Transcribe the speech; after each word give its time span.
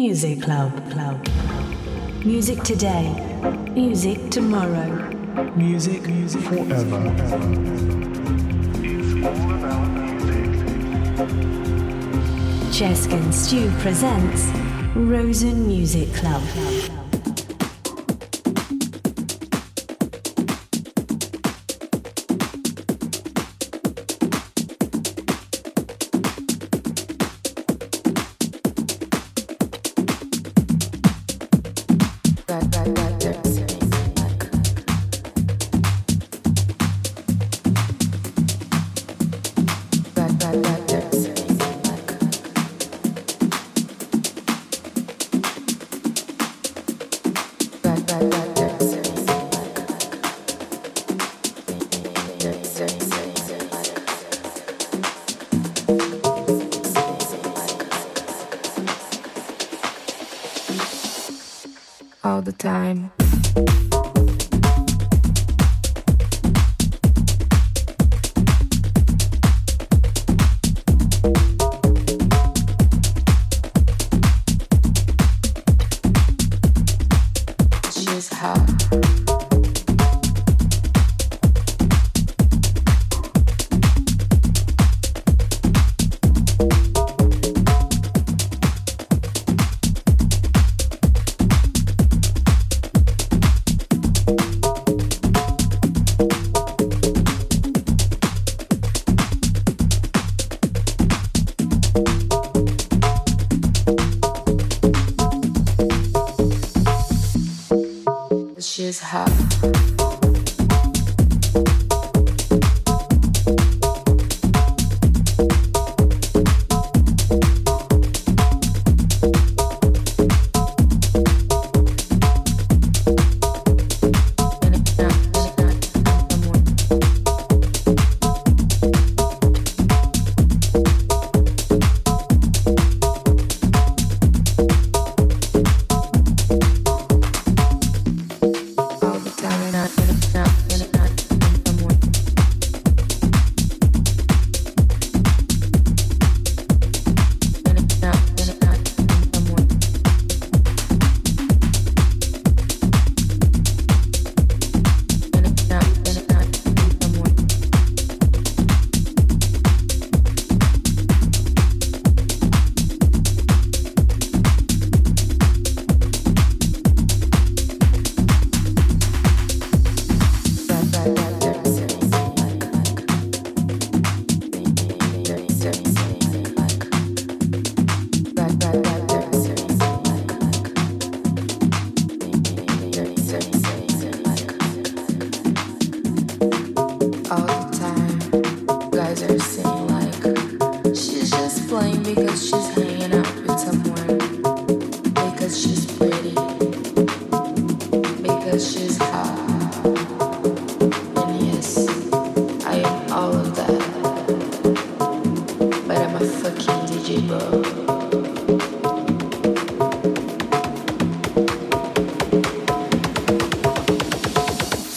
Music 0.00 0.40
Club 0.40 0.70
Club. 0.92 1.26
Music 2.24 2.62
today. 2.62 3.12
Music 3.74 4.30
tomorrow. 4.30 4.86
Music, 5.56 6.06
music 6.06 6.40
forever. 6.42 7.02
It's. 12.70 12.78
Cheskin 12.78 13.32
Stiw 13.32 13.68
presents 13.80 14.46
Rozzen 14.94 15.66
Music 15.66 16.14
Club. 16.14 16.42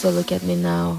So 0.02 0.10
look 0.10 0.32
at 0.32 0.42
me 0.42 0.56
now. 0.56 0.98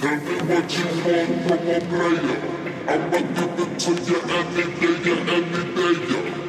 Tell 0.00 0.16
me 0.16 0.36
what 0.48 0.78
you 0.78 0.84
want 1.04 1.42
from 1.46 1.68
a 1.68 1.80
player. 1.90 2.40
I'ma 2.88 3.18
give 3.18 3.60
it 3.60 3.80
to 3.80 3.92
you 4.08 4.20
any 4.30 4.64
day, 4.80 4.96
yeah, 5.04 5.34
any 5.34 5.74
day, 5.74 6.14
yeah. 6.14 6.39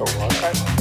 So 0.00 0.06
what? 0.18 0.79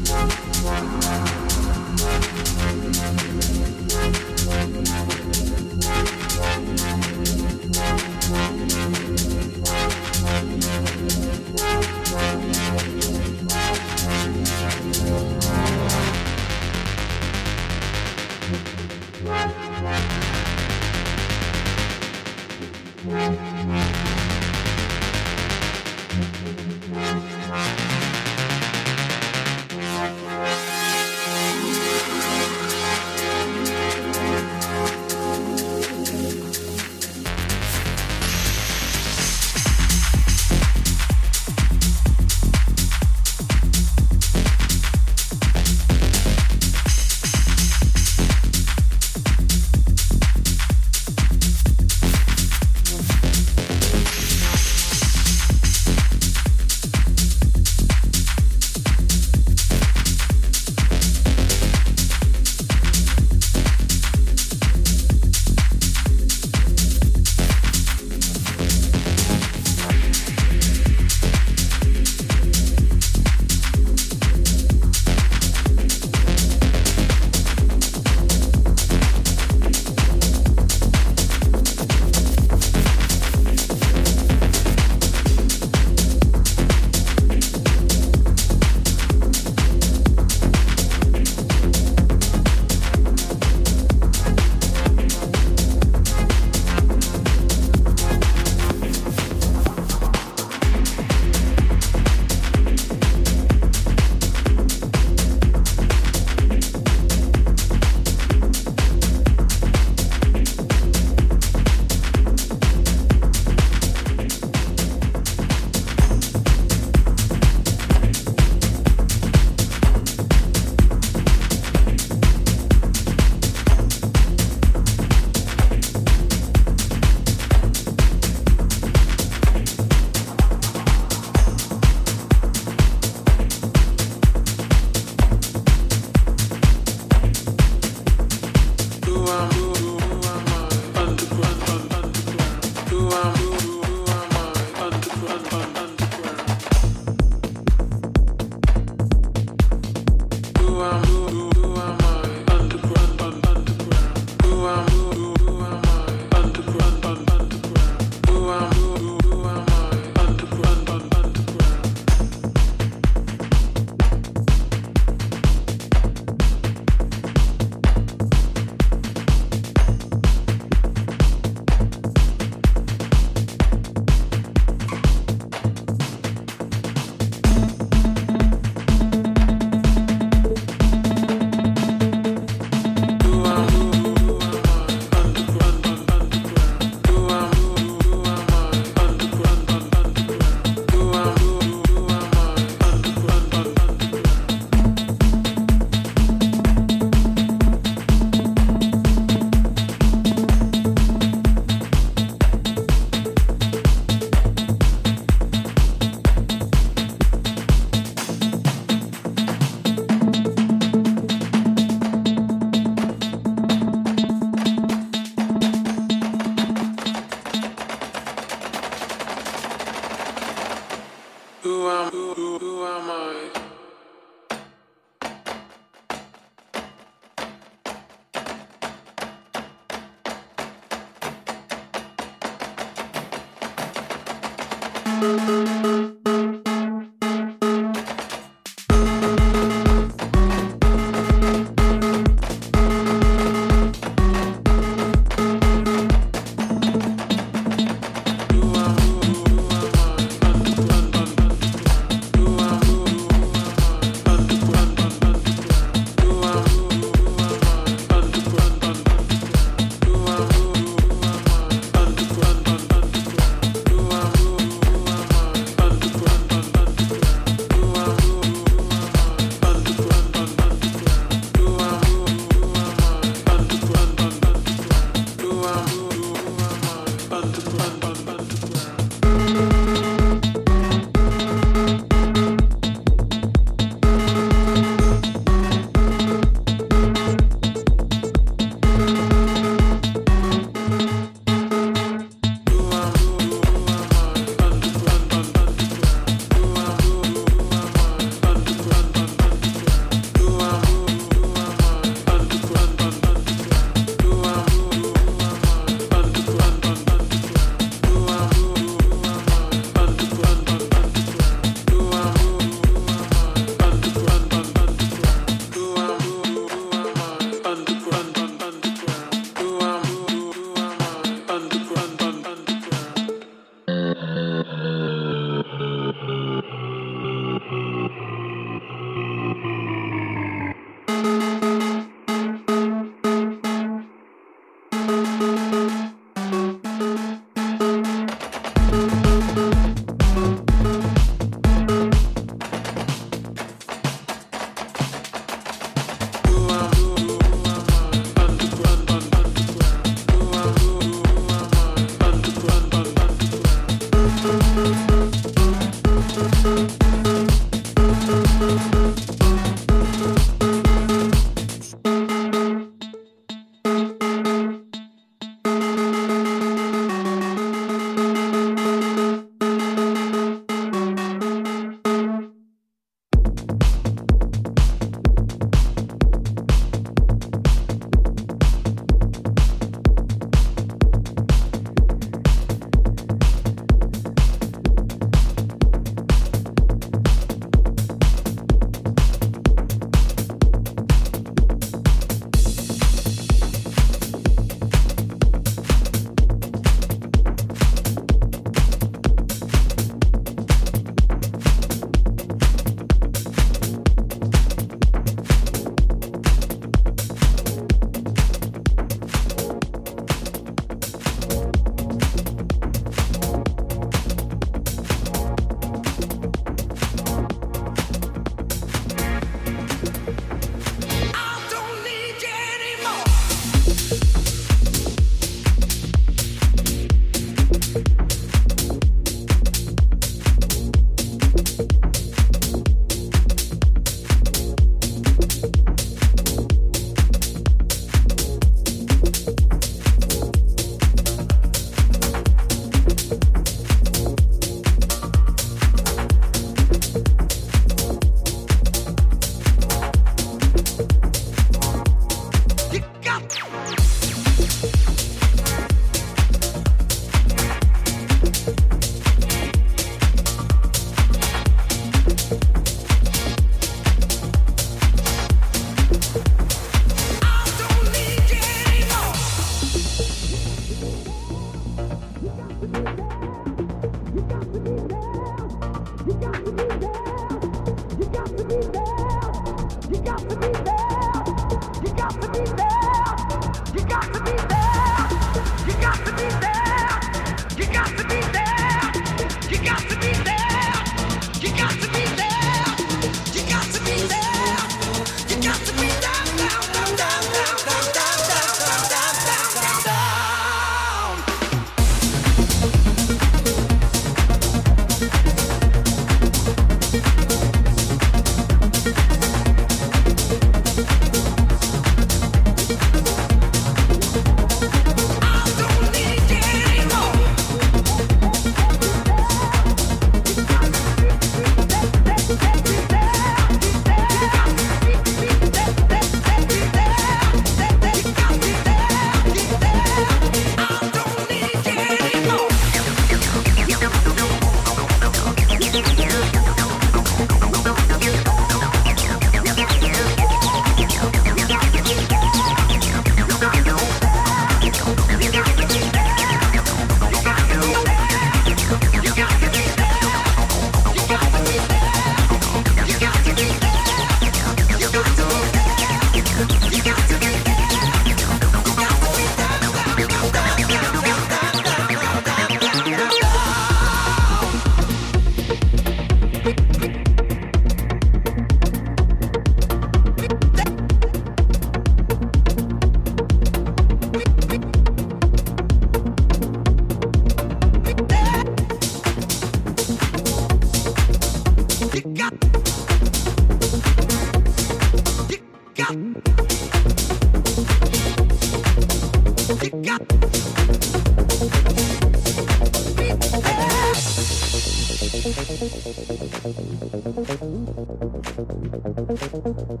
You 599.94 600.00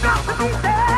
got 0.00 0.24
to 0.26 0.32
be 0.38 0.89